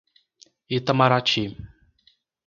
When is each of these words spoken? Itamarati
Itamarati 0.77 1.43